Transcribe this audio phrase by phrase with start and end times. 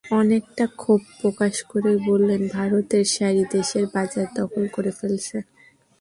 [0.19, 5.37] অনেকটা ক্ষোভ প্রকাশ করেই বললেন, ভারতের শাড়ি দেশের বাজার দখল করে ফেলছে।